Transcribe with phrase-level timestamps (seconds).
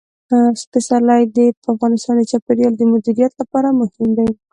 [0.71, 1.37] پسرلی د
[1.73, 4.29] افغانستان د چاپیریال د مدیریت لپاره مهم دي.